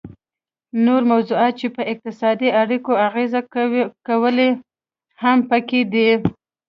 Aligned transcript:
نور 0.85 1.01
موضوعات 1.11 1.53
چې 1.59 1.67
په 1.75 1.81
اقتصادي 1.93 2.49
اړیکو 2.61 2.91
اغیزه 3.07 3.41
کوي 4.19 4.49
هم 5.21 5.37
پکې 5.49 5.81
دي 5.93 6.09